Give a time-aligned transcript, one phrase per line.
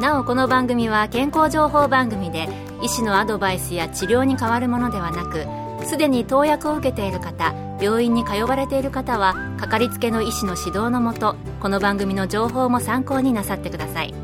[0.00, 2.48] なおこの番組は健康情報番組で
[2.82, 5.46] 医師のアドバイスや治療に変わるものではなく
[5.86, 14.14] すでに投薬を受けている方病院に通われている方はかかりつけの医師の指導のもとこの番組の情報も参考になさってください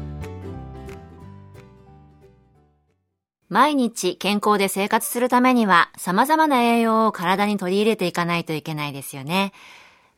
[3.48, 9.52] 毎日健康で生活するためには様々な栄養を体に取り入れていかないといけないですよね。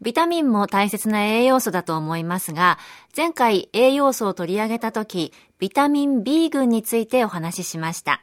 [0.04, 2.78] ビタミンも大切な栄養素だと思いますが、
[3.16, 8.22] 前回栄養素を取り上げた時、ビタミン B 群についてお話ししました。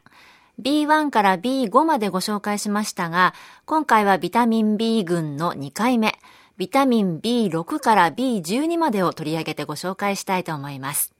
[0.61, 3.33] B1 から B5 までご紹介しましたが、
[3.65, 6.19] 今回はビタミン B 群の2回目、
[6.57, 11.15] ビタミン B6 から B12 までを取り上げてご紹介したいと思います。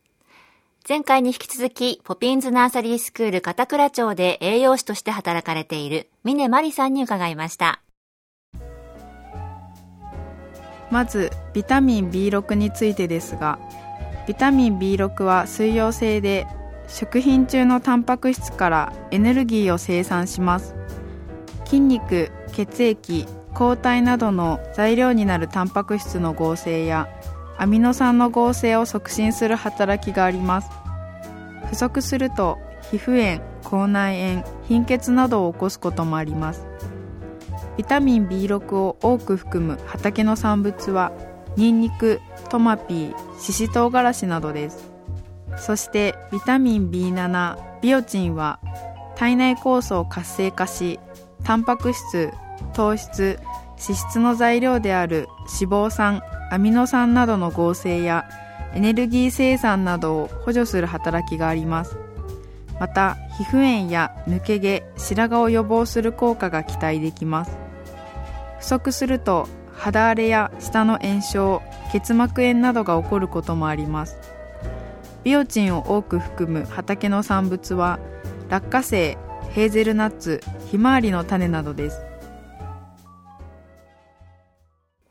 [0.88, 7.82] 前回に引き続き、ポピンズナーサリースクール片倉町で栄養士として働かれている峰真理さんに伺いました。
[10.92, 13.58] まずビタミン B6 についてですが
[14.28, 16.46] ビタミン B6 は水溶性で
[16.88, 20.76] 食品中のタンパク質からエネルギーを生産します。
[21.66, 27.08] 筋肉血液抗体などの材料になるタンパク質の合成や
[27.58, 30.70] アミノ酸の合成を促進する働きがあります。
[31.70, 32.58] 不足すると
[32.92, 36.71] 皮膚炎口内炎貧血などを起こすこともあります。
[37.78, 41.12] ビタミン B6 を多く含む畑の産物は
[41.58, 44.92] ニンニク、トマピー、シシトウガラシなどです。
[45.58, 48.60] そしてビタミン B7、ビオチンは
[49.16, 51.00] 体内酵素を活性化し
[51.44, 52.32] タンパク質、
[52.74, 53.40] 糖質、
[53.82, 55.28] 脂質の材料である
[55.60, 56.22] 脂肪酸、
[56.52, 58.26] アミノ酸などの合成や
[58.74, 61.98] エネルギー生産などを補助する働きがあります。
[62.82, 67.56] また皮膚炎や抜け毛白髪を予防する効果が期待できます。
[68.58, 71.62] 不足すると肌荒れや舌の炎症
[71.92, 74.18] 結膜炎などが起こることもあります。
[75.24, 78.00] ビオチンを多く含む畑の産物は
[78.50, 79.16] 落花生
[79.52, 82.11] ヘーゼルナッツひまわりの種などです。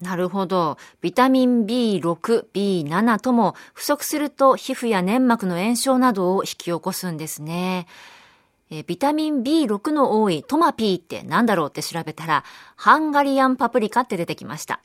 [0.01, 0.79] なるほど。
[1.01, 7.87] ビタミン B6、B7 とも不足すると皮膚や粘膜の炎症などを引き起こすんですね。
[8.71, 12.45] えビタミン B6 の多いトマピーって何だろうって調べたら、
[12.77, 14.81] ハンガリアンパプリカって出てきました。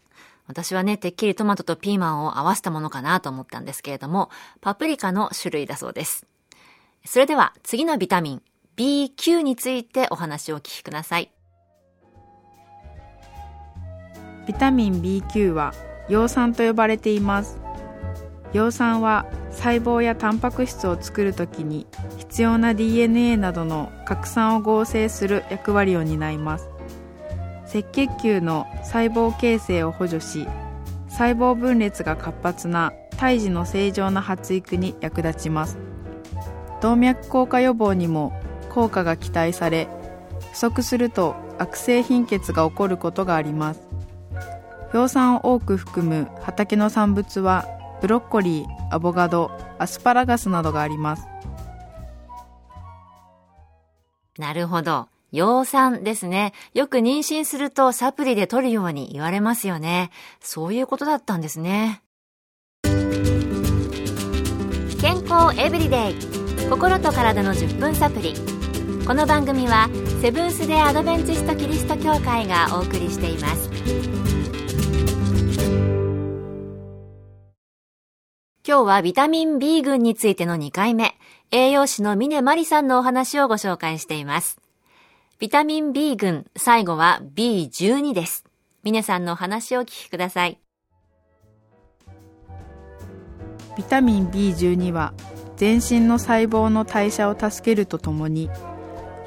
[0.48, 6.26] 私はね、てっきりトマトとピーマンを合わせたものかなと思ったんですけれども、パプリカの種類だそうです。
[7.06, 8.42] それでは次のビタミン
[8.76, 11.32] B9 についてお話をお聞きください。
[14.46, 15.74] ビタミン B9 は
[16.10, 17.58] 葉酸と呼ばれています。
[18.54, 26.70] 葉酸は細胞やタンパク質を作るときに必要な DNA などの核酸を合成する役割を担います。
[27.66, 30.48] 赤血球の細胞形成を補助し
[31.10, 35.78] 細胞分裂が活発な胎児の正常な発育に役立ちます。
[36.82, 38.40] 動脈硬化予防にも
[38.70, 39.88] 効果が期待され
[40.52, 43.85] 不足すると悪性貧血が起こることがあります。
[44.96, 47.66] 葉酸を多く含む畑の産物は
[48.02, 51.28] ブロッコリー、アボカド、アスパラガスなどがあります。
[54.38, 55.10] なるほど。
[55.34, 56.54] 葉酸ですね。
[56.74, 60.12] よく妊娠するとサプリで取るように言われますよね。
[60.40, 62.02] そういうことだったんですね。
[65.02, 68.34] 健康エブリデイ心と体の10分サプリ
[69.06, 69.90] この番組は
[70.22, 74.25] セブンス・デ・アドベンチスト・キリスト教会がお送りしています
[78.68, 81.14] 今日はビタミン B 群についての2回目、
[81.52, 84.60] 栄養士の峰真理さんのお話をご紹介しています。
[85.38, 88.44] ビタミン B 群、最後は B12 です。
[88.82, 90.58] 峰さんのお話をお聞きください。
[93.78, 95.14] ビタミン B12 は
[95.58, 98.50] 全身の細胞の代謝を助けるとともに、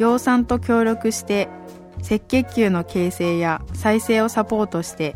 [0.01, 1.49] 葉酸と協力して
[2.01, 5.15] 赤血球の形成や再生をサポートして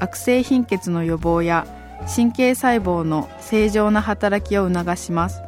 [0.00, 1.66] 悪性貧血の予防や
[2.06, 5.42] 神経細胞の正常な働きを促します。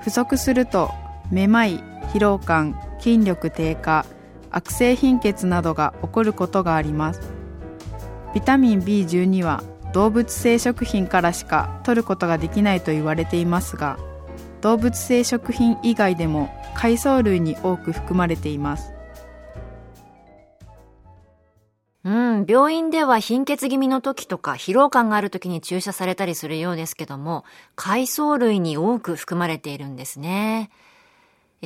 [0.00, 0.90] 不足すると
[1.30, 1.78] めまい
[2.12, 4.04] 疲労感筋力低下
[4.50, 7.20] 悪性貧血などが起こることがあります。
[8.34, 9.62] ビタミン B12 は
[9.92, 13.96] 動物性食品からしか摂ることができないと言われていますが
[14.60, 18.93] 動物性食品以外でも海藻類に多く含まれています。
[22.46, 27.44] 病院では貧血気味の時とか疲労感がある時に注射されたりするようですけども、
[27.76, 30.70] 海藻類に多く含まれているんですね。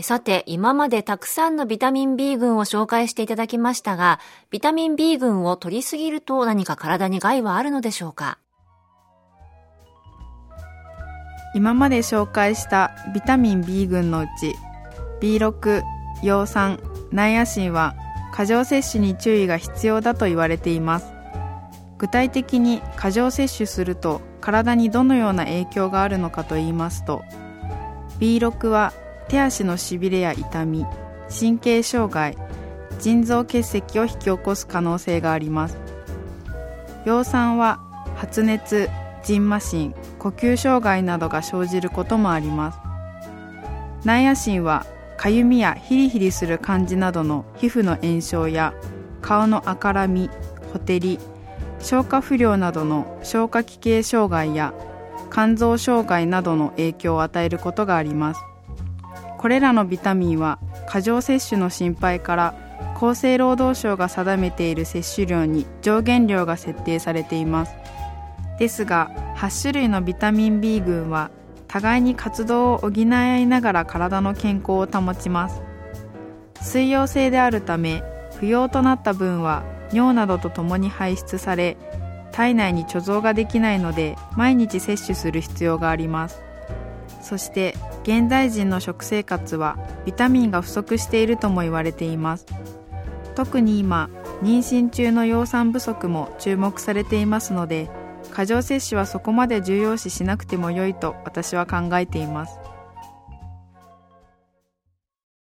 [0.02, 4.20] さて、今までたくさんのビタミン B 群を紹介していただきましたが、
[4.50, 8.38] ビタミン B 群を取りすぎると何か体に害はあるのでしょうか？
[11.54, 14.54] 今まで紹介したビタミン B 群のうち
[15.20, 15.82] B6、
[16.22, 16.78] 葉酸、
[17.10, 17.96] ナイアシンは
[18.32, 21.18] 過剰摂取に注意が必要だと言われています。
[21.98, 27.22] 具体的に過剰摂取すると体にどのような影響があるのかと言いますと
[28.20, 28.92] B6 は
[29.26, 30.86] 手足のしびれや痛み
[31.28, 32.36] 神経障害
[33.00, 35.76] 腎臓結石を引き起こす可能性があります。
[37.04, 37.80] 葉酸は
[38.16, 38.88] 発熱
[39.22, 42.78] 腎麻疹呼吸障害などが生じることもあります。
[44.04, 44.86] ナイアシンは
[45.18, 48.72] かゆみやヒリヒリする感じなどの皮膚の炎症や
[49.20, 50.30] 顔の赤らみ
[50.72, 51.18] ほてり
[51.80, 54.72] 消化不良などの消化器系障害や
[55.32, 58.40] 肝臓障害などの影響を与えることがあります。
[59.38, 62.54] これらのビタミンは過剰摂取の心配から
[62.96, 67.74] 厚生労働省が定めている摂取量に上限量が設定されています。
[68.60, 71.30] ですが8種類のビタミン B 群は
[71.68, 75.62] 互いに活動を補い合いながら体の健康を保ちます。
[76.62, 78.02] 水溶性であるため
[78.40, 79.62] 不要となった分は
[79.92, 81.76] 尿などとともに排出され
[82.32, 86.42] 体内に貯蔵ができないので毎日摂取する必要があります。
[87.20, 87.74] そして
[88.04, 89.76] 現代人の食生活は
[90.06, 92.46] ビタミンが不足しているとも言われています。
[93.34, 94.08] 特に今
[94.42, 97.90] 妊娠中の葉酸不足も注目されていますので
[98.38, 102.60] 過剰摂取はそこまで重要視しなくても良いと私は考えています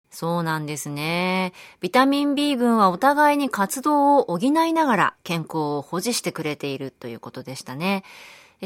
[0.08, 1.52] そうなんですね。
[1.80, 8.04] ビタミン B 群はお互いに活動を補いながら健康を保持してくれているということでしたね。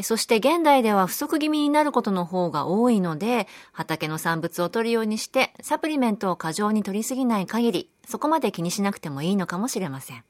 [0.03, 10.23] そして現代では不足気味になることの方が多いので、畑の産物を取るようにして、サプリメントを過剰に取りすぎない限り、そこまで気にしなくてもいいのかもしれません。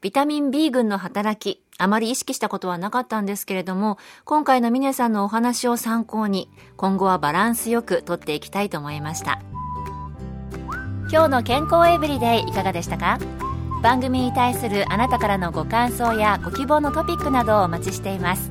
[0.00, 9.40] ビタミン B 群の働き、あまり意識したことはなかったんですけれども、今回のミネさんのお話を参考に、今後はバランスよくとっていきたいと思いました。
[11.10, 13.18] 今日の健康エブリデイいかがでしたか？
[13.82, 18.50] 番組に対するあなたからのご感想やご希望のトピックなどをお待ちしています。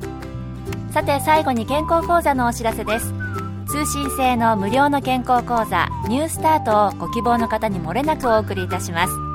[0.92, 3.12] さて最後に健康講座のお知らせです
[3.68, 9.27] 通信制の無料の健康講座ニュースタートをご希望の方にもれなくお送りいたします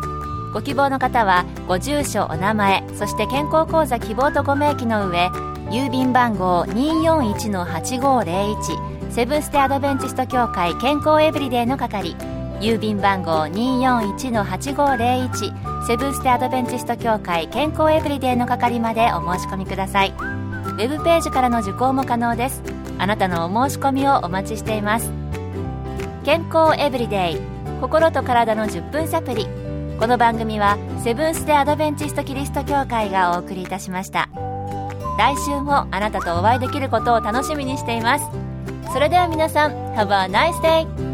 [0.53, 5.27] ご希望の方はご住所お名前そして健康講座希望とご明記の上
[5.69, 12.15] 郵便番号241-8501セブンステアドベンチスト協会健康エブリデイの係
[12.59, 20.11] 郵便番号241-8501セブンステアドベンチスト協会健康エブリデイの係までお申し込みください。
[20.11, 22.63] ウェブページからの受講も可能です。
[22.97, 25.11] あなたのお申し込みをお待ちしています。
[26.23, 27.41] 健康エブリデイ
[27.81, 29.45] 心と体の10分サプリ
[30.03, 34.27] この番組はセブンス・デ・アドベンチスト・キリスト教会がお送りいたしました
[35.17, 38.25] 来週もあなたとお会いできることを楽しみにしています
[38.91, 41.12] それでは皆さん Have a nice day!